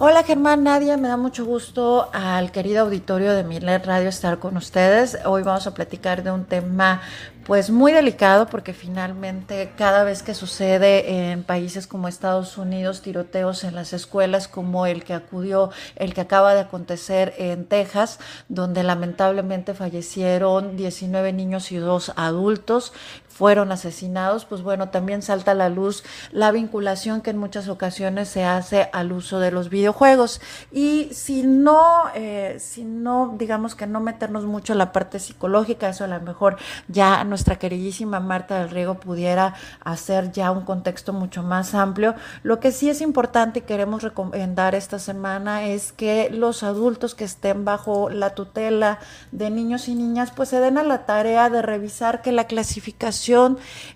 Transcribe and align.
Hola 0.00 0.22
Germán, 0.22 0.62
Nadia, 0.62 0.96
me 0.96 1.08
da 1.08 1.16
mucho 1.16 1.44
gusto 1.44 2.08
al 2.12 2.52
querido 2.52 2.82
auditorio 2.82 3.32
de 3.32 3.42
Milet 3.42 3.84
Radio 3.84 4.08
estar 4.08 4.38
con 4.38 4.56
ustedes. 4.56 5.18
Hoy 5.24 5.42
vamos 5.42 5.66
a 5.66 5.74
platicar 5.74 6.22
de 6.22 6.30
un 6.30 6.44
tema 6.44 7.02
pues 7.48 7.70
muy 7.70 7.92
delicado 7.92 8.46
porque 8.46 8.74
finalmente 8.74 9.72
cada 9.76 10.04
vez 10.04 10.22
que 10.22 10.34
sucede 10.34 11.30
en 11.30 11.42
países 11.42 11.88
como 11.88 12.06
Estados 12.06 12.58
Unidos 12.58 13.02
tiroteos 13.02 13.64
en 13.64 13.74
las 13.74 13.92
escuelas 13.92 14.46
como 14.46 14.86
el 14.86 15.02
que 15.02 15.14
acudió, 15.14 15.70
el 15.96 16.14
que 16.14 16.20
acaba 16.20 16.54
de 16.54 16.60
acontecer 16.60 17.34
en 17.38 17.64
Texas, 17.64 18.20
donde 18.48 18.84
lamentablemente 18.84 19.74
fallecieron 19.74 20.76
19 20.76 21.32
niños 21.32 21.72
y 21.72 21.76
dos 21.78 22.12
adultos, 22.14 22.92
fueron 23.38 23.70
asesinados, 23.70 24.44
pues 24.46 24.62
bueno, 24.62 24.88
también 24.88 25.22
salta 25.22 25.52
a 25.52 25.54
la 25.54 25.68
luz 25.68 26.02
la 26.32 26.50
vinculación 26.50 27.20
que 27.20 27.30
en 27.30 27.38
muchas 27.38 27.68
ocasiones 27.68 28.28
se 28.28 28.44
hace 28.44 28.90
al 28.92 29.12
uso 29.12 29.38
de 29.38 29.52
los 29.52 29.70
videojuegos. 29.70 30.40
Y 30.72 31.08
si 31.12 31.44
no, 31.44 32.06
eh, 32.16 32.56
si 32.58 32.82
no, 32.82 33.36
digamos 33.38 33.76
que 33.76 33.86
no 33.86 34.00
meternos 34.00 34.44
mucho 34.44 34.72
en 34.72 34.78
la 34.78 34.90
parte 34.90 35.20
psicológica, 35.20 35.88
eso 35.88 36.02
a 36.02 36.08
lo 36.08 36.20
mejor 36.20 36.56
ya 36.88 37.22
nuestra 37.22 37.60
queridísima 37.60 38.18
Marta 38.18 38.58
del 38.58 38.70
Riego 38.70 38.94
pudiera 38.94 39.54
hacer 39.84 40.32
ya 40.32 40.50
un 40.50 40.64
contexto 40.64 41.12
mucho 41.12 41.44
más 41.44 41.76
amplio. 41.76 42.16
Lo 42.42 42.58
que 42.58 42.72
sí 42.72 42.90
es 42.90 43.00
importante 43.00 43.60
y 43.60 43.62
queremos 43.62 44.02
recomendar 44.02 44.74
esta 44.74 44.98
semana 44.98 45.64
es 45.64 45.92
que 45.92 46.28
los 46.30 46.64
adultos 46.64 47.14
que 47.14 47.22
estén 47.22 47.64
bajo 47.64 48.10
la 48.10 48.30
tutela 48.30 48.98
de 49.30 49.50
niños 49.50 49.86
y 49.86 49.94
niñas, 49.94 50.32
pues 50.34 50.48
se 50.48 50.58
den 50.58 50.76
a 50.76 50.82
la 50.82 51.06
tarea 51.06 51.50
de 51.50 51.62
revisar 51.62 52.20
que 52.20 52.32
la 52.32 52.48
clasificación 52.48 53.27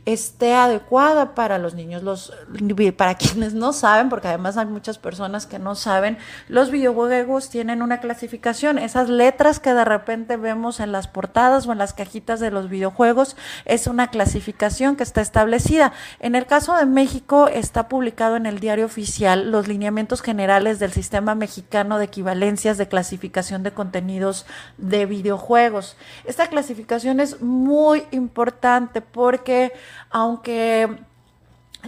esté 0.05 0.55
adecuada 0.55 1.35
para 1.35 1.59
los 1.59 1.75
niños. 1.75 2.03
Los, 2.03 2.33
para 2.97 3.15
quienes 3.17 3.55
no 3.55 3.73
saben, 3.73 4.09
porque 4.09 4.29
además 4.29 4.57
hay 4.57 4.67
muchas 4.67 4.99
personas 4.99 5.47
que 5.47 5.59
no 5.59 5.75
saben, 5.75 6.19
los 6.49 6.71
videojuegos 6.71 7.49
tienen 7.49 7.83
una 7.83 8.01
clasificación. 8.01 8.79
Esas 8.79 9.09
letras 9.09 9.61
que 9.61 9.75
de 9.75 9.85
repente 9.85 10.37
vemos 10.37 10.81
en 10.81 10.93
las 10.93 11.09
portadas 11.09 11.67
o 11.67 11.73
en 11.73 11.79
las 11.79 11.93
cajitas 11.95 12.41
de 12.41 12.51
los 12.51 12.69
videojuegos 12.69 13.37
es 13.65 13.87
una 13.87 14.09
clasificación 14.09 14.97
que 14.97 15.03
está 15.03 15.21
establecida. 15.21 15.93
En 16.21 16.35
el 16.35 16.47
caso 16.47 16.77
de 16.77 16.87
México 16.87 17.49
está 17.49 17.89
publicado 17.89 18.37
en 18.37 18.47
el 18.47 18.61
diario 18.61 18.87
oficial 18.87 19.51
los 19.51 19.69
lineamientos 19.69 20.23
generales 20.23 20.79
del 20.79 20.93
sistema 20.93 21.35
mexicano 21.35 21.99
de 21.99 22.07
equivalencias 22.07 22.79
de 22.79 22.89
clasificación 22.89 23.63
de 23.63 23.73
contenidos 23.73 24.47
de 24.79 25.07
videojuegos. 25.07 25.97
Esta 26.25 26.49
clasificación 26.49 27.21
es 27.21 27.41
muy 27.41 28.05
importante 28.11 29.01
porque 29.01 29.22
aunque 30.11 30.99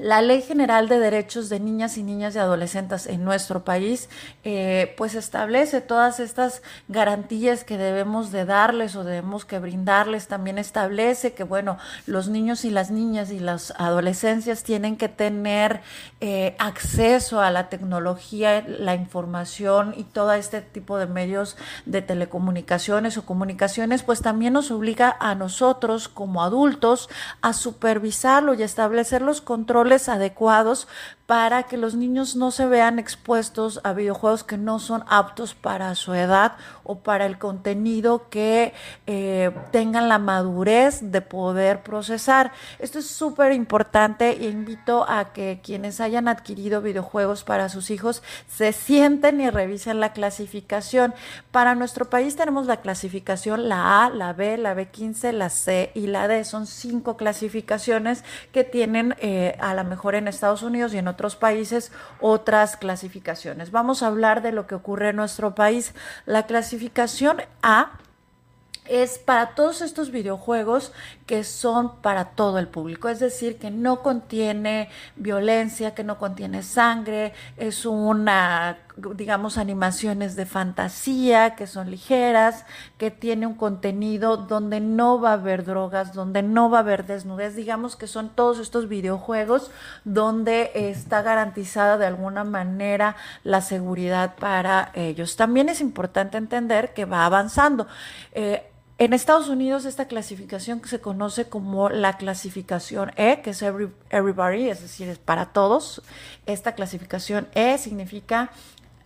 la 0.00 0.22
Ley 0.22 0.42
General 0.42 0.88
de 0.88 0.98
Derechos 0.98 1.48
de 1.48 1.60
Niñas 1.60 1.96
y 1.98 2.02
Niñas 2.02 2.34
y 2.34 2.38
Adolescentes 2.38 3.06
en 3.06 3.24
nuestro 3.24 3.64
país, 3.64 4.08
eh, 4.42 4.92
pues 4.96 5.14
establece 5.14 5.80
todas 5.80 6.18
estas 6.18 6.62
garantías 6.88 7.62
que 7.62 7.78
debemos 7.78 8.32
de 8.32 8.44
darles 8.44 8.96
o 8.96 9.04
debemos 9.04 9.44
que 9.44 9.60
brindarles. 9.60 10.26
También 10.26 10.58
establece 10.58 11.32
que, 11.34 11.44
bueno, 11.44 11.78
los 12.06 12.28
niños 12.28 12.64
y 12.64 12.70
las 12.70 12.90
niñas 12.90 13.30
y 13.30 13.38
las 13.38 13.72
adolescencias 13.76 14.64
tienen 14.64 14.96
que 14.96 15.08
tener 15.08 15.80
eh, 16.20 16.56
acceso 16.58 17.40
a 17.40 17.52
la 17.52 17.68
tecnología, 17.68 18.64
la 18.66 18.96
información 18.96 19.94
y 19.96 20.02
todo 20.02 20.32
este 20.32 20.60
tipo 20.60 20.98
de 20.98 21.06
medios 21.06 21.56
de 21.86 22.02
telecomunicaciones 22.02 23.16
o 23.16 23.24
comunicaciones, 23.24 24.02
pues 24.02 24.22
también 24.22 24.54
nos 24.54 24.72
obliga 24.72 25.16
a 25.20 25.36
nosotros 25.36 26.08
como 26.08 26.42
adultos 26.42 27.08
a 27.42 27.52
supervisarlo 27.52 28.54
y 28.54 28.62
establecer 28.62 29.22
los 29.22 29.40
controles 29.40 29.83
adecuados 30.08 30.88
para 31.26 31.62
que 31.62 31.78
los 31.78 31.94
niños 31.94 32.36
no 32.36 32.50
se 32.50 32.66
vean 32.66 32.98
expuestos 32.98 33.80
a 33.82 33.94
videojuegos 33.94 34.44
que 34.44 34.58
no 34.58 34.78
son 34.78 35.04
aptos 35.08 35.54
para 35.54 35.94
su 35.94 36.12
edad 36.12 36.52
o 36.82 36.98
para 36.98 37.24
el 37.24 37.38
contenido 37.38 38.28
que 38.28 38.74
eh, 39.06 39.50
tengan 39.70 40.10
la 40.10 40.18
madurez 40.18 41.00
de 41.00 41.22
poder 41.22 41.82
procesar. 41.82 42.52
Esto 42.78 42.98
es 42.98 43.08
súper 43.08 43.52
importante 43.52 44.30
e 44.32 44.50
invito 44.50 45.06
a 45.08 45.32
que 45.32 45.60
quienes 45.62 45.98
hayan 46.00 46.28
adquirido 46.28 46.82
videojuegos 46.82 47.42
para 47.42 47.70
sus 47.70 47.90
hijos 47.90 48.22
se 48.46 48.72
sienten 48.72 49.40
y 49.40 49.48
revisen 49.48 50.00
la 50.00 50.12
clasificación. 50.12 51.14
Para 51.50 51.74
nuestro 51.74 52.10
país 52.10 52.36
tenemos 52.36 52.66
la 52.66 52.82
clasificación 52.82 53.66
la 53.70 54.04
A, 54.04 54.10
la 54.10 54.34
B, 54.34 54.58
la 54.58 54.76
B15, 54.76 55.32
la 55.32 55.48
C 55.48 55.90
y 55.94 56.06
la 56.06 56.28
D. 56.28 56.44
Son 56.44 56.66
cinco 56.66 57.16
clasificaciones 57.16 58.24
que 58.52 58.62
tienen 58.62 59.16
eh, 59.20 59.56
a 59.58 59.72
lo 59.72 59.84
mejor 59.84 60.16
en 60.16 60.28
Estados 60.28 60.62
Unidos 60.62 60.92
y 60.92 60.98
en 60.98 61.08
otros 61.08 61.13
países 61.36 61.92
otras 62.20 62.76
clasificaciones. 62.76 63.70
Vamos 63.70 64.02
a 64.02 64.08
hablar 64.08 64.42
de 64.42 64.52
lo 64.52 64.66
que 64.66 64.74
ocurre 64.74 65.10
en 65.10 65.16
nuestro 65.16 65.54
país. 65.54 65.94
La 66.26 66.46
clasificación 66.46 67.42
A 67.62 67.92
es 68.86 69.18
para 69.18 69.54
todos 69.54 69.80
estos 69.80 70.10
videojuegos 70.10 70.92
que 71.26 71.42
son 71.42 71.96
para 72.02 72.26
todo 72.30 72.58
el 72.58 72.68
público, 72.68 73.08
es 73.08 73.18
decir, 73.18 73.58
que 73.58 73.70
no 73.70 74.02
contiene 74.02 74.90
violencia, 75.16 75.94
que 75.94 76.04
no 76.04 76.18
contiene 76.18 76.62
sangre, 76.62 77.32
es 77.56 77.86
una, 77.86 78.78
digamos, 79.14 79.56
animaciones 79.56 80.36
de 80.36 80.44
fantasía, 80.44 81.54
que 81.56 81.66
son 81.66 81.90
ligeras, 81.90 82.66
que 82.98 83.10
tiene 83.10 83.46
un 83.46 83.54
contenido 83.54 84.36
donde 84.36 84.80
no 84.80 85.18
va 85.18 85.30
a 85.30 85.34
haber 85.34 85.64
drogas, 85.64 86.12
donde 86.12 86.42
no 86.42 86.68
va 86.68 86.78
a 86.78 86.80
haber 86.80 87.06
desnudez, 87.06 87.56
digamos 87.56 87.96
que 87.96 88.06
son 88.06 88.28
todos 88.28 88.58
estos 88.58 88.88
videojuegos 88.88 89.70
donde 90.04 90.72
está 90.74 91.22
garantizada 91.22 91.96
de 91.96 92.06
alguna 92.06 92.44
manera 92.44 93.16
la 93.44 93.62
seguridad 93.62 94.34
para 94.36 94.90
ellos. 94.92 95.36
También 95.36 95.70
es 95.70 95.80
importante 95.80 96.36
entender 96.36 96.92
que 96.92 97.06
va 97.06 97.24
avanzando. 97.24 97.86
Eh, 98.32 98.70
en 98.98 99.12
Estados 99.12 99.48
Unidos 99.48 99.84
esta 99.86 100.06
clasificación 100.06 100.80
se 100.84 101.00
conoce 101.00 101.48
como 101.48 101.88
la 101.88 102.16
clasificación 102.16 103.10
E, 103.16 103.40
que 103.42 103.50
es 103.50 103.62
everybody, 103.62 104.68
es 104.68 104.82
decir, 104.82 105.08
es 105.08 105.18
para 105.18 105.46
todos. 105.46 106.02
Esta 106.46 106.74
clasificación 106.76 107.48
E 107.54 107.76
significa 107.78 108.52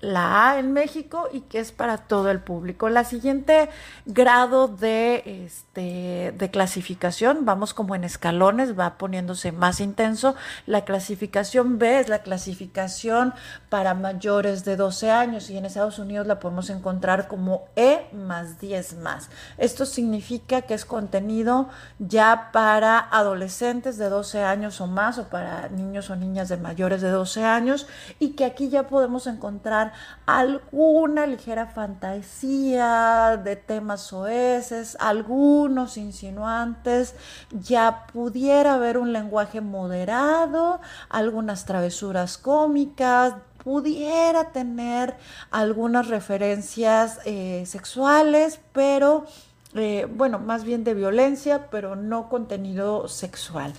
la 0.00 0.50
A 0.50 0.58
en 0.58 0.72
México 0.72 1.28
y 1.32 1.40
que 1.40 1.58
es 1.58 1.72
para 1.72 1.98
todo 1.98 2.30
el 2.30 2.40
público. 2.40 2.88
La 2.88 3.04
siguiente 3.04 3.68
grado 4.06 4.68
de, 4.68 5.44
este, 5.44 6.34
de 6.36 6.50
clasificación, 6.50 7.44
vamos 7.44 7.74
como 7.74 7.94
en 7.94 8.04
escalones, 8.04 8.78
va 8.78 8.96
poniéndose 8.96 9.50
más 9.50 9.80
intenso. 9.80 10.36
La 10.66 10.84
clasificación 10.84 11.78
B 11.78 12.00
es 12.00 12.08
la 12.08 12.22
clasificación 12.22 13.34
para 13.68 13.94
mayores 13.94 14.64
de 14.64 14.76
12 14.76 15.10
años 15.10 15.50
y 15.50 15.56
en 15.56 15.64
Estados 15.64 15.98
Unidos 15.98 16.26
la 16.26 16.38
podemos 16.38 16.70
encontrar 16.70 17.26
como 17.26 17.64
E 17.74 18.06
más 18.12 18.60
10 18.60 18.98
más. 18.98 19.30
Esto 19.56 19.84
significa 19.84 20.62
que 20.62 20.74
es 20.74 20.84
contenido 20.84 21.68
ya 21.98 22.50
para 22.52 22.98
adolescentes 22.98 23.98
de 23.98 24.08
12 24.08 24.44
años 24.44 24.80
o 24.80 24.86
más 24.86 25.18
o 25.18 25.28
para 25.28 25.68
niños 25.68 26.10
o 26.10 26.16
niñas 26.16 26.48
de 26.48 26.56
mayores 26.56 27.02
de 27.02 27.10
12 27.10 27.44
años 27.44 27.86
y 28.18 28.30
que 28.30 28.44
aquí 28.44 28.68
ya 28.68 28.86
podemos 28.86 29.26
encontrar 29.26 29.87
alguna 30.26 31.26
ligera 31.26 31.66
fantasía 31.66 33.40
de 33.42 33.56
temas 33.56 34.12
oeces, 34.12 34.96
algunos 35.00 35.96
insinuantes, 35.96 37.14
ya 37.50 38.06
pudiera 38.12 38.74
haber 38.74 38.98
un 38.98 39.12
lenguaje 39.12 39.60
moderado, 39.60 40.80
algunas 41.08 41.64
travesuras 41.64 42.38
cómicas, 42.38 43.34
pudiera 43.62 44.52
tener 44.52 45.14
algunas 45.50 46.08
referencias 46.08 47.20
eh, 47.24 47.64
sexuales, 47.66 48.60
pero 48.72 49.26
eh, 49.74 50.06
bueno, 50.10 50.38
más 50.38 50.64
bien 50.64 50.84
de 50.84 50.94
violencia, 50.94 51.68
pero 51.70 51.94
no 51.94 52.28
contenido 52.28 53.08
sexual. 53.08 53.74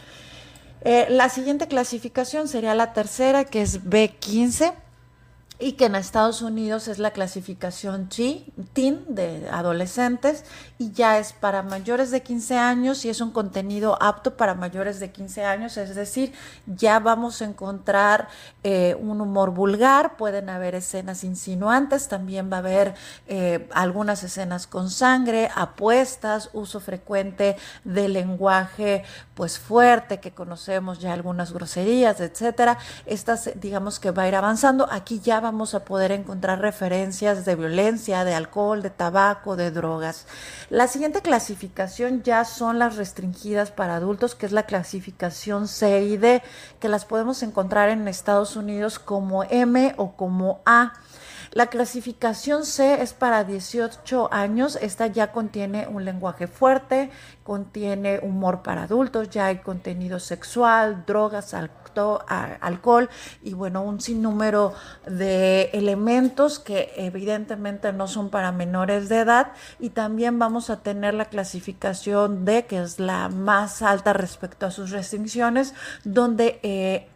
Eh, 0.81 1.07
la 1.09 1.29
siguiente 1.29 1.67
clasificación 1.67 2.47
sería 2.47 2.75
la 2.75 2.93
tercera, 2.93 3.45
que 3.45 3.61
es 3.61 3.83
B15 3.83 4.73
y 5.61 5.73
que 5.73 5.85
en 5.85 5.95
Estados 5.95 6.41
Unidos 6.41 6.87
es 6.87 6.99
la 6.99 7.11
clasificación 7.11 8.07
T, 8.07 8.45
teen 8.71 9.03
de 9.09 9.49
adolescentes 9.51 10.45
y 10.77 10.91
ya 10.93 11.19
es 11.19 11.33
para 11.33 11.63
mayores 11.63 12.11
de 12.11 12.23
15 12.23 12.57
años 12.57 13.03
y 13.03 13.09
es 13.09 13.19
un 13.19 13.31
contenido 13.31 14.01
apto 14.01 14.37
para 14.37 14.55
mayores 14.55 15.01
de 15.01 15.11
15 15.11 15.43
años, 15.43 15.75
es 15.75 15.95
decir, 15.95 16.31
ya 16.65 16.99
vamos 16.99 17.41
a 17.41 17.45
encontrar 17.45 18.29
eh, 18.63 18.95
un 19.01 19.19
humor 19.19 19.51
vulgar, 19.51 20.15
pueden 20.15 20.49
haber 20.49 20.75
escenas 20.75 21.25
insinuantes, 21.25 22.07
también 22.07 22.49
va 22.49 22.57
a 22.57 22.59
haber 22.59 22.95
eh, 23.27 23.67
algunas 23.73 24.23
escenas 24.23 24.65
con 24.65 24.89
sangre, 24.89 25.49
apuestas, 25.53 26.49
uso 26.53 26.79
frecuente 26.79 27.57
de 27.83 28.07
lenguaje 28.07 29.03
pues 29.33 29.59
fuerte 29.59 30.19
que 30.19 30.31
conocemos 30.31 30.99
ya 30.99 31.13
algunas 31.13 31.51
groserías, 31.51 32.19
etcétera. 32.21 32.77
Estas 33.05 33.49
digamos 33.55 33.99
que 33.99 34.11
va 34.11 34.23
a 34.23 34.27
ir 34.27 34.35
avanzando, 34.35 34.87
aquí 34.91 35.19
ya 35.19 35.39
va 35.39 35.48
vamos 35.49 35.73
a 35.73 35.83
poder 35.83 36.11
encontrar 36.11 36.61
referencias 36.61 37.43
de 37.43 37.55
violencia, 37.55 38.23
de 38.23 38.35
alcohol, 38.35 38.83
de 38.83 38.91
tabaco, 38.91 39.55
de 39.55 39.71
drogas. 39.71 40.27
La 40.69 40.87
siguiente 40.87 41.23
clasificación 41.23 42.21
ya 42.21 42.45
son 42.45 42.77
las 42.77 42.97
restringidas 42.97 43.71
para 43.71 43.95
adultos, 43.95 44.35
que 44.35 44.45
es 44.45 44.51
la 44.51 44.67
clasificación 44.67 45.67
C 45.67 46.03
y 46.03 46.17
D, 46.17 46.43
que 46.79 46.87
las 46.87 47.05
podemos 47.05 47.41
encontrar 47.41 47.89
en 47.89 48.07
Estados 48.07 48.55
Unidos 48.55 48.99
como 48.99 49.43
M 49.43 49.95
o 49.97 50.11
como 50.11 50.61
A. 50.67 50.93
La 51.51 51.67
clasificación 51.67 52.65
C 52.65 53.01
es 53.01 53.13
para 53.13 53.43
18 53.43 54.29
años. 54.31 54.77
Esta 54.81 55.07
ya 55.07 55.31
contiene 55.31 55.87
un 55.87 56.05
lenguaje 56.05 56.47
fuerte, 56.47 57.09
contiene 57.43 58.19
humor 58.21 58.61
para 58.61 58.83
adultos, 58.83 59.29
ya 59.29 59.47
hay 59.47 59.57
contenido 59.57 60.19
sexual, 60.19 61.05
drogas, 61.05 61.53
alcohol 61.53 63.09
y 63.43 63.53
bueno, 63.53 63.81
un 63.81 63.99
sinnúmero 63.99 64.73
de 65.05 65.69
elementos 65.73 66.59
que 66.59 66.91
evidentemente 66.95 67.91
no 67.93 68.07
son 68.07 68.29
para 68.29 68.51
menores 68.51 69.09
de 69.09 69.19
edad 69.19 69.51
y 69.79 69.89
también 69.89 70.39
vamos 70.39 70.69
a 70.69 70.81
tener 70.81 71.13
la 71.13 71.25
clasificación 71.25 72.45
D, 72.45 72.65
que 72.65 72.81
es 72.81 72.99
la 72.99 73.29
más 73.29 73.81
alta 73.81 74.13
respecto 74.13 74.65
a 74.65 74.71
sus 74.71 74.91
restricciones, 74.91 75.73
donde 76.03 76.59
eh, 76.63 77.07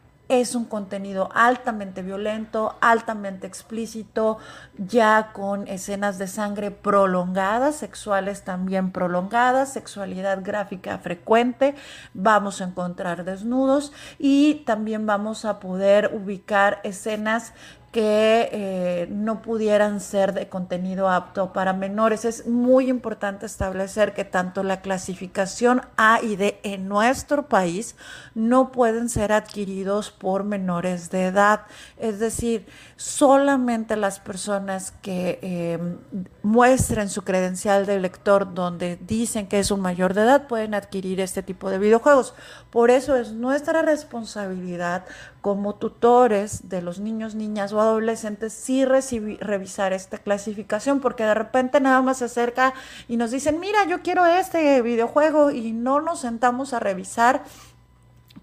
es 0.41 0.56
un 0.56 0.65
contenido 0.65 1.30
altamente 1.33 2.01
violento, 2.01 2.75
altamente 2.81 3.47
explícito, 3.47 4.38
ya 4.77 5.31
con 5.33 5.68
escenas 5.68 6.18
de 6.18 6.27
sangre 6.27 6.71
prolongadas, 6.71 7.75
sexuales 7.75 8.44
también 8.44 8.91
prolongadas, 8.91 9.74
sexualidad 9.74 10.44
gráfica 10.44 10.97
frecuente, 10.97 11.75
vamos 12.13 12.62
a 12.62 12.65
encontrar 12.65 13.24
desnudos 13.24 13.94
y 14.19 14.63
también 14.65 15.06
vamos 15.06 15.45
a 15.45 15.59
poder 15.59 16.12
ubicar 16.13 16.79
escenas 16.83 17.53
que 17.94 18.50
eh, 18.51 19.07
no 19.12 19.44
pudieran 19.44 20.00
ser 20.00 20.34
de 20.34 20.50
contenido 20.50 21.10
apto 21.10 21.54
para 21.54 21.74
menores. 21.74 22.25
Es 22.25 22.48
muy 22.48 22.90
importante 22.90 23.45
establecer 23.45 24.16
que 24.16 24.25
tanto 24.25 24.63
la 24.63 24.81
clasificación 24.81 25.84
A 25.95 26.19
y 26.24 26.36
D 26.36 26.60
en 26.63 26.90
nuestro 26.90 27.48
país 27.48 27.95
no 28.34 28.72
pueden 28.72 29.10
ser 29.10 29.31
adquiridos 29.31 30.10
por 30.10 30.44
menores 30.44 31.12
de 31.12 31.25
edad. 31.25 31.68
Es 31.98 32.18
decir, 32.18 32.66
solamente 32.95 33.96
las 33.96 34.19
personas 34.19 34.92
que 35.04 35.38
eh, 35.44 35.78
muestren 36.42 37.10
su 37.10 37.22
credencial 37.22 37.86
de 37.86 38.00
lector 38.00 38.56
donde 38.56 38.98
dicen 38.98 39.46
que 39.46 39.60
es 39.60 39.69
un 39.69 39.81
mayor 39.81 40.16
de 40.16 40.24
edad 40.24 40.48
pueden 40.48 40.74
adquirir 40.74 41.19
este 41.19 41.44
tipo 41.44 41.69
de 41.69 41.78
videojuegos. 41.78 42.34
Por 42.72 42.89
eso 42.89 43.16
es 43.16 43.34
nuestra 43.34 43.84
responsabilidad 43.84 45.06
como 45.42 45.75
tutores 45.75 46.69
de 46.69 46.81
los 46.81 47.00
niños, 47.00 47.36
niñas 47.36 47.74
o 47.74 47.82
adolescentes 47.83 48.53
sí 48.53 48.85
revisar 48.85 49.94
esta 49.94 50.18
clasificación, 50.18 51.00
porque 51.00 51.24
de 51.24 51.33
repente 51.33 51.80
nada 51.80 52.01
más 52.01 52.18
se 52.18 52.25
acerca 52.25 52.74
y 53.07 53.18
nos 53.18 53.31
dicen, 53.31 53.59
mira, 53.59 53.85
yo 53.85 54.01
quiero 54.01 54.25
este 54.25 54.81
videojuego 54.81 55.51
y 55.51 55.71
no 55.71 56.01
nos 56.01 56.21
sentamos 56.21 56.74
a 56.74 56.80
revisar 56.80 57.44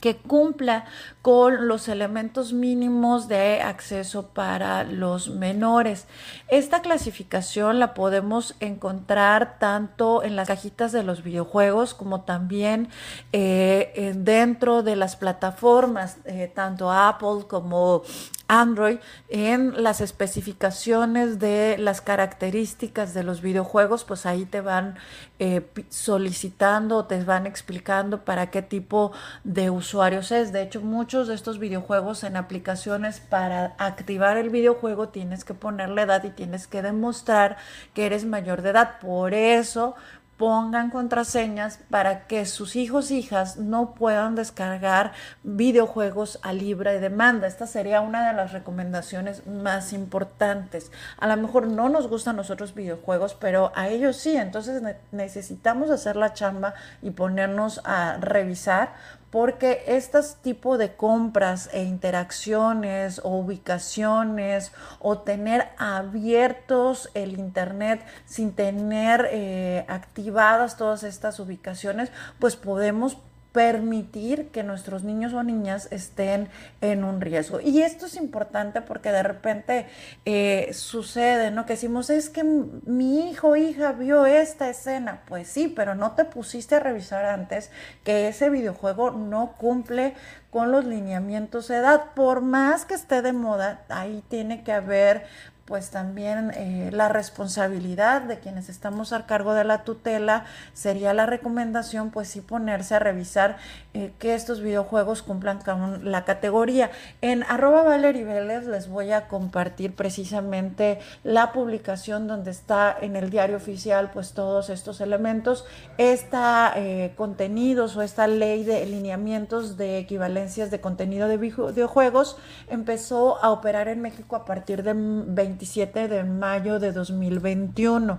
que 0.01 0.17
cumpla 0.17 0.87
con 1.23 1.69
los 1.69 1.89
elementos 1.89 2.53
mínimos 2.53 3.29
de 3.29 3.61
acceso 3.61 4.29
para 4.29 4.83
los 4.85 5.29
menores. 5.29 6.07
Esta 6.49 6.81
clasificación 6.81 7.79
la 7.79 7.93
podemos 7.93 8.57
encontrar 8.61 9.59
tanto 9.59 10.23
en 10.23 10.37
las 10.37 10.49
cajitas 10.49 10.93
de 10.93 11.03
los 11.03 11.23
videojuegos 11.23 11.93
como 11.93 12.23
también 12.23 12.89
eh, 13.33 14.15
dentro 14.17 14.83
de 14.83 14.97
las 14.97 15.17
plataformas, 15.17 16.17
eh, 16.25 16.51
tanto 16.53 16.91
Apple 16.91 17.47
como 17.47 18.03
Android 18.51 18.99
en 19.29 19.81
las 19.81 20.01
especificaciones 20.01 21.39
de 21.39 21.77
las 21.79 22.01
características 22.01 23.15
de 23.15 23.23
los 23.23 23.43
videojuegos, 23.43 24.03
pues 24.03 24.27
ahí 24.27 24.45
te 24.45 24.61
van 24.61 24.99
eh, 25.39 25.65
solicitando, 25.89 27.05
te 27.05 27.23
van 27.23 27.47
explicando 27.47 28.25
para 28.25 28.51
qué 28.51 28.61
tipo 28.61 29.13
de 29.45 29.71
usuarios 29.71 30.33
es. 30.33 30.53
De 30.53 30.63
hecho, 30.63 30.81
muchos 30.81 31.29
de 31.29 31.35
estos 31.35 31.61
videojuegos 31.61 32.25
en 32.25 32.37
aplicaciones 32.37 33.21
para 33.21 33.77
activar 33.79 34.37
el 34.37 34.51
videojuego 34.51 35.11
tienes 35.11 35.45
que 35.45 35.55
ponerle 35.55 36.03
edad 36.03 36.25
y 36.25 36.31
tienes 36.31 36.67
que 36.67 36.83
demostrar 36.83 37.57
que 37.95 38.07
eres 38.07 38.25
mayor 38.25 38.63
de 38.63 38.71
edad. 38.71 38.99
Por 38.99 39.33
eso 39.33 39.95
pongan 40.41 40.89
contraseñas 40.89 41.81
para 41.91 42.27
que 42.27 42.47
sus 42.47 42.75
hijos 42.75 43.11
hijas 43.11 43.59
no 43.59 43.93
puedan 43.93 44.37
descargar 44.37 45.13
videojuegos 45.43 46.39
a 46.41 46.55
libre 46.55 46.99
demanda. 46.99 47.47
Esta 47.47 47.67
sería 47.67 48.01
una 48.01 48.27
de 48.27 48.33
las 48.33 48.53
recomendaciones 48.53 49.47
más 49.47 49.93
importantes. 49.93 50.93
A 51.19 51.27
lo 51.27 51.37
mejor 51.37 51.67
no 51.67 51.91
nos 51.91 52.09
gustan 52.09 52.37
nosotros 52.37 52.75
videojuegos, 52.75 53.35
pero 53.35 53.71
a 53.75 53.89
ellos 53.89 54.17
sí. 54.17 54.35
Entonces 54.35 54.83
necesitamos 55.13 55.91
hacer 55.91 56.17
la 56.17 56.33
chamba 56.33 56.73
y 57.03 57.11
ponernos 57.11 57.83
a 57.85 58.17
revisar 58.19 58.95
porque 59.31 59.85
estos 59.87 60.37
tipos 60.37 60.79
de 60.79 60.95
compras 60.95 61.71
e 61.73 61.85
interacciones 61.85 63.21
o 63.23 63.37
ubicaciones 63.37 64.73
o 64.99 65.19
tener 65.19 65.69
abiertos 65.79 67.11
el 67.15 67.39
internet 67.39 68.05
sin 68.27 68.53
tener 68.53 69.29
eh, 69.31 69.85
activadas 69.89 70.77
todas 70.77 71.05
estas 71.05 71.39
ubicaciones, 71.39 72.11
pues 72.39 72.57
podemos 72.57 73.17
permitir 73.53 74.49
que 74.49 74.63
nuestros 74.63 75.03
niños 75.03 75.33
o 75.33 75.43
niñas 75.43 75.89
estén 75.91 76.49
en 76.81 77.03
un 77.05 77.21
riesgo. 77.21 77.61
Y 77.61 77.83
esto 77.83 78.07
es 78.07 78.17
importante 78.17 78.81
porque 78.81 79.11
de 79.11 79.23
repente 79.23 79.87
eh, 80.25 80.71
sucede, 80.73 81.51
¿no? 81.51 81.67
Que 81.67 81.73
decimos, 81.73 82.11
es 82.11 82.31
que 82.31 82.45
mi 82.45 83.31
hijo 83.31 83.49
o 83.49 83.57
hija 83.57 83.93
vio 83.93 84.27
esta 84.27 84.71
escena. 84.71 85.23
Pues 85.27 85.49
sí, 85.49 85.73
pero 85.75 85.95
no 85.95 86.13
te 86.13 86.25
pusiste 86.25 86.77
a 86.77 86.81
revisar 86.81 87.25
antes 87.25 87.71
que 88.05 88.29
ese 88.29 88.51
videojuego 88.51 89.11
no 89.11 89.55
cumple 89.59 90.15
con 90.51 90.71
los 90.71 90.85
lineamientos 90.85 91.69
de 91.69 91.77
edad. 91.77 92.13
Por 92.15 92.41
más 92.43 92.85
que 92.85 92.95
esté 92.95 93.23
de 93.23 93.33
moda, 93.33 93.83
ahí 93.89 94.23
tiene 94.29 94.63
que 94.63 94.73
haber 94.73 95.25
pues 95.71 95.91
también 95.91 96.51
eh, 96.57 96.91
la 96.93 97.09
responsabilidad 97.09 98.23
de 98.23 98.41
quienes 98.41 98.69
estamos 98.69 99.13
a 99.13 99.25
cargo 99.27 99.55
de 99.55 99.63
la 99.63 99.85
tutela 99.85 100.45
sería 100.73 101.15
la 101.15 101.27
recomendación 101.27 102.11
pues 102.11 102.27
sí 102.27 102.41
ponerse 102.41 102.97
a 102.97 102.99
revisar 102.99 103.57
eh, 103.95 104.13
que 104.19 104.35
estos 104.35 104.63
videojuegos 104.63 105.23
cumplan 105.23 105.61
con 105.61 106.11
la 106.11 106.25
categoría. 106.25 106.91
En 107.21 107.45
arroba 107.45 107.85
Valerie 107.85 108.25
Vélez 108.25 108.67
les 108.67 108.89
voy 108.89 109.13
a 109.13 109.29
compartir 109.29 109.95
precisamente 109.95 110.99
la 111.23 111.53
publicación 111.53 112.27
donde 112.27 112.51
está 112.51 112.97
en 113.01 113.15
el 113.15 113.31
diario 113.31 113.57
oficial 113.57 114.11
pues 114.13 114.33
todos 114.33 114.71
estos 114.71 115.01
elementos, 115.01 115.67
esta 115.99 116.73
eh, 116.75 117.13
contenidos 117.17 117.97
o 117.97 118.03
esta 118.03 118.27
ley 118.27 118.65
de 118.65 118.85
lineamientos 118.87 119.77
de 119.77 119.99
equivalencias 119.99 120.73
de 120.73 120.81
contenido 120.81 121.29
de 121.29 121.37
videojuegos 121.37 122.39
empezó 122.67 123.41
a 123.41 123.51
operar 123.51 123.87
en 123.87 124.01
México 124.01 124.35
a 124.35 124.45
partir 124.45 124.83
de 124.83 124.95
20 124.97 125.60
27 125.61 126.09
de 126.09 126.25
mayo 126.25 126.79
de 126.79 126.93
2021. 126.93 128.19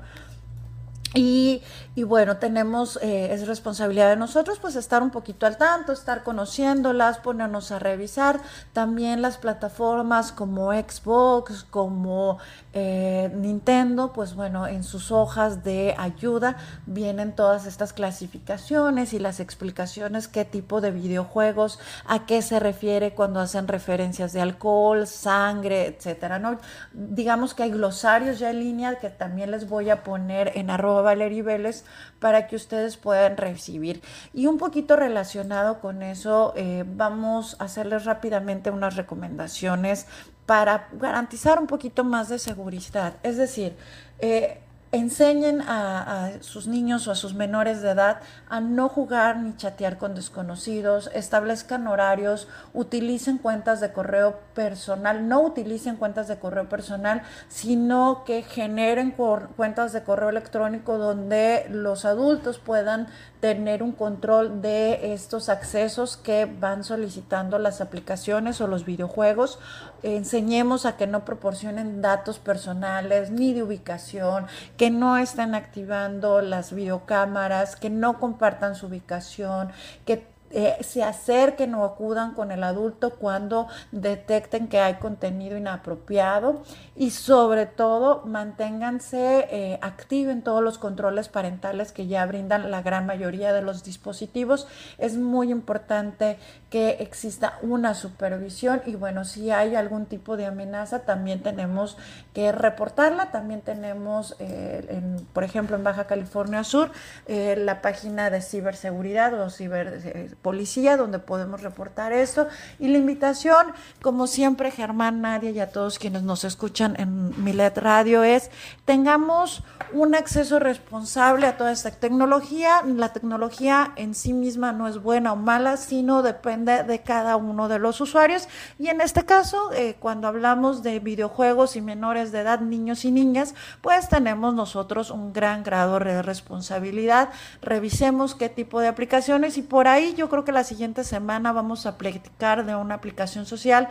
Y, 1.14 1.62
bueno, 2.06 2.38
tenemos, 2.38 2.98
eh, 3.02 3.34
es 3.34 3.46
responsabilidad 3.46 4.10
de 4.10 4.16
nosotros 4.16 4.60
pues 4.60 4.78
estar 4.78 5.04
un 5.04 5.12
poquito 5.12 5.46
al 5.46 5.58
tanto, 5.58 5.92
estar 5.92 6.24
conociéndolas, 6.24 7.18
ponernos 7.18 7.72
a 7.74 7.80
revisar. 7.80 8.40
También 8.72 9.22
las 9.22 9.38
plataformas 9.38 10.32
como 10.32 10.72
Xbox, 10.72 11.66
como 11.70 12.38
eh, 12.72 13.30
Nintendo, 13.36 14.14
pues 14.14 14.36
bueno, 14.36 14.68
en 14.68 14.86
sus 14.86 15.12
hojas 15.12 15.66
de 15.66 15.94
ayuda 15.98 16.56
vienen 16.86 17.36
todas 17.36 17.66
estas 17.66 17.92
clasificaciones 17.92 19.12
y 19.12 19.20
las 19.20 19.42
explicaciones, 19.42 20.30
qué 20.30 20.46
tipo 20.46 20.80
de 20.80 20.92
videojuegos, 20.92 21.80
a 22.08 22.26
qué 22.26 22.42
se 22.42 22.62
refiere 22.62 23.14
cuando 23.14 23.42
hacen 23.42 23.68
referencias 23.68 24.32
de 24.32 24.40
alcohol, 24.40 25.06
sangre, 25.08 25.88
etcétera, 25.88 26.40
¿no? 26.40 26.58
Digamos 26.94 27.54
que 27.54 27.64
hay 27.64 27.72
glosarios 27.72 28.40
ya 28.40 28.50
en 28.50 28.60
línea 28.60 28.96
que 28.96 29.10
también 29.10 29.52
les 29.52 29.68
voy 29.68 29.90
a 29.90 30.04
poner 30.04 30.54
en 30.56 30.70
arroba 30.70 31.01
Valerie 31.02 31.44
Vélez 31.44 31.84
para 32.20 32.48
que 32.48 32.56
ustedes 32.56 32.98
puedan 32.98 33.38
recibir. 33.38 34.02
Y 34.34 34.48
un 34.48 34.58
poquito 34.58 34.96
relacionado 34.96 35.80
con 35.80 36.04
eso, 36.04 36.54
eh, 36.56 36.84
vamos 36.88 37.56
a 37.60 37.66
hacerles 37.66 38.06
rápidamente 38.06 38.72
unas 38.72 38.96
recomendaciones 38.96 40.08
para 40.46 40.88
garantizar 40.94 41.60
un 41.60 41.68
poquito 41.68 42.04
más 42.04 42.30
de 42.30 42.40
seguridad. 42.40 43.16
Es 43.24 43.38
decir, 43.38 43.76
eh, 44.20 44.60
enseñen 44.92 45.62
a, 45.62 46.32
sus 46.42 46.68
niños 46.68 47.08
o 47.08 47.12
a 47.12 47.16
sus 47.16 47.34
menores 47.34 47.82
de 47.82 47.92
edad 47.92 48.20
a 48.50 48.60
no 48.60 48.90
jugar 48.90 49.38
ni 49.38 49.56
chatear 49.56 49.98
con 49.98 50.16
desconocidos, 50.16 51.10
establezcan 51.14 51.88
horarios, 51.88 52.48
utilicen 52.74 53.38
cuentas 53.38 53.80
de 53.80 53.94
correo 53.94 54.40
personal, 54.54 55.30
no 55.30 55.42
utilicen 55.42 55.96
cuentas 55.96 56.28
de 56.28 56.40
correo 56.40 56.68
personal, 56.68 57.24
sino 57.48 58.24
que 58.26 58.44
generen 58.44 59.12
cuentas 59.12 59.94
de 59.94 60.04
correo 60.04 60.30
electrónico 60.30 60.98
donde 60.98 61.68
los 61.70 62.04
adultos 62.04 62.60
puedan 62.60 63.08
tener 63.40 63.82
un 63.82 63.92
control 63.92 64.62
de 64.62 65.14
estos 65.14 65.50
accesos 65.50 66.16
que 66.16 66.46
van 66.46 66.84
solicitando 66.84 67.58
las 67.58 67.82
aplicaciones 67.82 68.62
o 68.62 68.68
los 68.68 68.86
videojuegos. 68.86 69.58
Enseñemos 70.04 70.86
a 70.86 70.96
que 70.96 71.08
no 71.08 71.26
proporcionen 71.26 72.02
datos 72.02 72.38
personales 72.38 73.32
ni 73.32 73.54
de 73.54 73.64
ubicación, 73.64 74.46
que 74.82 74.90
no 74.90 75.18
estén 75.18 75.54
activando 75.54 76.42
las 76.42 76.74
videocámaras, 76.74 77.76
que 77.76 77.92
no 77.92 78.20
compartan 78.20 78.74
su 78.74 78.88
ubicación, 78.88 79.70
que 80.06 80.26
eh, 80.54 80.78
se 80.82 81.04
acerquen 81.04 81.74
o 81.76 81.86
acudan 81.86 82.34
con 82.34 82.52
el 82.52 82.64
adulto 82.64 83.12
cuando 83.12 83.68
detecten 83.92 84.68
que 84.68 84.80
hay 84.80 84.96
contenido 84.96 85.58
inapropiado 85.58 86.64
y 86.96 87.12
sobre 87.12 87.66
todo 87.66 88.24
manténganse 88.26 89.48
eh, 89.50 89.80
activen 89.82 90.42
todos 90.42 90.62
los 90.62 90.78
controles 90.78 91.30
parentales 91.30 91.92
que 91.92 92.08
ya 92.08 92.26
brindan 92.26 92.70
la 92.70 92.82
gran 92.82 93.06
mayoría 93.06 93.54
de 93.54 93.62
los 93.62 93.84
dispositivos. 93.84 94.68
Es 94.98 95.18
muy 95.18 95.52
importante 95.52 96.38
que 96.70 96.98
exista 97.00 97.58
una 97.62 97.94
supervisión 97.94 98.82
y 98.86 98.96
bueno, 98.96 99.26
si 99.26 99.52
hay 99.52 99.76
algún 99.76 100.06
tipo 100.06 100.38
de 100.38 100.46
amenaza 100.46 101.00
también 101.00 101.42
tenemos 101.44 101.98
que 102.34 102.52
reportarla. 102.52 103.32
También 103.32 103.62
tenemos, 103.62 104.36
eh, 104.40 105.02
por 105.34 105.44
ejemplo, 105.44 105.76
en 105.76 105.84
Baja 105.84 106.08
California 106.08 106.64
Sur, 106.64 106.92
la 107.28 107.82
página 107.82 108.30
de 108.30 108.42
ciberseguridad 108.42 109.34
o 109.42 109.50
ciber 109.50 110.02
policía 110.42 110.98
donde 110.98 111.20
podemos 111.20 111.62
reportar 111.62 112.12
esto. 112.12 112.48
Y 112.80 112.88
la 112.88 112.98
invitación, 112.98 113.68
como 114.02 114.28
siempre, 114.28 114.72
Germán, 114.72 115.22
Nadia 115.22 115.52
y 115.52 115.60
a 115.60 115.72
todos 115.72 116.00
quienes 116.00 116.24
nos 116.24 116.44
escuchan 116.44 116.96
en 117.00 117.44
Milet 117.44 117.78
Radio 117.78 118.24
es 118.24 118.50
tengamos 118.86 119.64
un 119.94 120.16
acceso 120.16 120.60
responsable 120.60 121.48
a 121.48 121.58
toda 121.58 121.72
esta 121.72 121.92
tecnología. 121.92 122.82
La 122.86 123.14
tecnología 123.14 123.94
en 123.96 124.16
sí 124.16 124.34
misma 124.34 124.72
no 124.72 124.88
es 124.88 125.02
buena 125.02 125.34
o 125.34 125.36
mala, 125.36 125.78
sino 125.78 126.24
depende 126.24 126.84
de 126.84 127.00
cada 127.02 127.36
uno 127.36 127.68
de 127.68 127.80
los 127.80 128.02
usuarios. 128.02 128.48
Y 128.80 128.88
en 128.88 129.02
este 129.02 129.26
caso, 129.26 129.72
eh, 129.74 129.96
cuando 130.00 130.28
hablamos 130.28 130.84
de 130.84 131.00
videojuegos 131.00 131.76
y 131.76 131.82
menores 131.82 132.32
de 132.32 132.40
edad, 132.40 132.60
niños 132.60 133.06
y 133.06 133.12
niñas, 133.12 133.54
pues 133.82 134.10
tenemos 134.10 134.54
nosotros 134.54 135.12
un 135.12 135.34
gran 135.34 135.64
grado 135.64 136.00
de 136.00 136.22
responsabilidad. 136.22 137.30
Revisemos 137.62 138.36
qué 138.36 138.50
tipo 138.50 138.80
de 138.80 138.88
aplicaciones 138.88 139.58
y 139.58 139.62
por 139.62 139.88
ahí 139.88 140.14
yo 140.16 140.30
creo 140.32 140.46
que 140.46 140.52
la 140.52 140.64
siguiente 140.64 141.04
semana 141.04 141.52
vamos 141.52 141.86
a 141.86 142.00
platicar 142.00 142.66
de 142.66 142.74
una 142.74 142.96
aplicación 142.96 143.46
social 143.46 143.90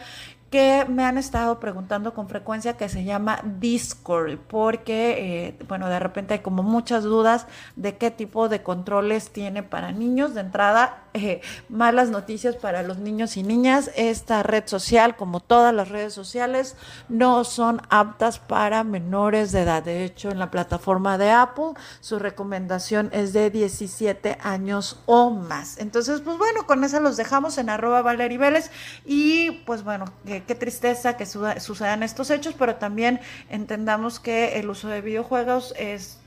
que 0.50 0.84
me 0.88 1.04
han 1.04 1.16
estado 1.16 1.60
preguntando 1.60 2.12
con 2.12 2.28
frecuencia 2.28 2.76
que 2.76 2.88
se 2.88 3.04
llama 3.04 3.40
Discord, 3.60 4.38
porque, 4.48 5.46
eh, 5.46 5.64
bueno, 5.68 5.88
de 5.88 6.00
repente 6.00 6.34
hay 6.34 6.40
como 6.40 6.64
muchas 6.64 7.04
dudas 7.04 7.46
de 7.76 7.96
qué 7.96 8.10
tipo 8.10 8.48
de 8.48 8.62
controles 8.62 9.30
tiene 9.30 9.62
para 9.62 9.92
niños. 9.92 10.34
De 10.34 10.40
entrada, 10.40 11.04
eh, 11.14 11.40
malas 11.68 12.10
noticias 12.10 12.56
para 12.56 12.82
los 12.82 12.98
niños 12.98 13.36
y 13.36 13.42
niñas. 13.42 13.90
Esta 13.96 14.42
red 14.42 14.64
social, 14.66 15.16
como 15.16 15.40
todas 15.40 15.74
las 15.74 15.88
redes 15.88 16.12
sociales, 16.14 16.76
no 17.08 17.44
son 17.44 17.82
aptas 17.90 18.38
para 18.38 18.84
menores 18.84 19.52
de 19.52 19.62
edad. 19.62 19.82
De 19.82 20.04
hecho, 20.04 20.30
en 20.30 20.38
la 20.38 20.50
plataforma 20.50 21.18
de 21.18 21.30
Apple, 21.30 21.72
su 22.00 22.18
recomendación 22.18 23.10
es 23.12 23.32
de 23.32 23.50
17 23.50 24.38
años 24.40 25.00
o 25.06 25.30
más. 25.30 25.78
Entonces, 25.78 26.20
pues 26.20 26.38
bueno, 26.38 26.66
con 26.66 26.84
eso 26.84 27.00
los 27.00 27.16
dejamos 27.16 27.58
en 27.58 27.70
arroba 27.70 28.02
Valerie 28.02 28.38
Vélez 28.38 28.70
y 29.04 29.50
pues 29.66 29.82
bueno, 29.82 30.06
qué 30.24 30.54
tristeza 30.54 31.16
que 31.16 31.26
sucedan 31.26 32.02
estos 32.02 32.30
hechos, 32.30 32.54
pero 32.58 32.76
también 32.76 33.20
entendamos 33.48 34.20
que 34.20 34.58
el 34.58 34.70
uso 34.70 34.88
de 34.88 35.00
videojuegos 35.00 35.74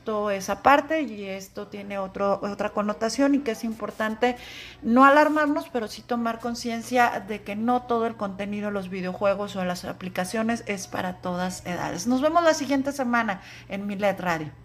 esto 0.03 0.31
es 0.31 0.49
aparte 0.49 1.03
y 1.03 1.23
esto 1.23 1.67
tiene 1.67 1.97
otro, 1.97 2.41
otra 2.43 2.71
connotación 2.71 3.35
y 3.35 3.39
que 3.39 3.51
es 3.51 3.63
importante 3.63 4.35
no 4.81 5.05
alarmarnos, 5.05 5.69
pero 5.69 5.87
sí 5.87 6.01
tomar 6.01 6.41
conciencia 6.41 7.23
de 7.25 7.41
que 7.41 7.55
no 7.55 7.83
todo 7.83 8.05
el 8.05 8.17
contenido 8.17 8.67
de 8.67 8.73
los 8.73 8.89
videojuegos 8.89 9.55
o 9.55 9.63
las 9.63 9.85
aplicaciones 9.85 10.65
es 10.67 10.87
para 10.87 11.21
todas 11.21 11.65
edades. 11.65 12.05
Nos 12.05 12.21
vemos 12.21 12.43
la 12.43 12.53
siguiente 12.53 12.91
semana 12.91 13.39
en 13.69 13.87
Milet 13.87 14.19
Radio. 14.19 14.62